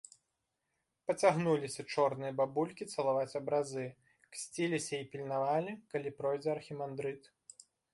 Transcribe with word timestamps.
Пацягнуліся 1.11 1.85
чорныя 1.93 2.33
бабулькі 2.41 2.89
цалаваць 2.95 3.31
абразы; 3.43 3.87
ксціліся 4.33 4.95
і 5.03 5.07
пільнавалі, 5.17 5.71
калі 5.95 6.09
пройдзе 6.21 6.49
архімандрыт. 6.61 7.35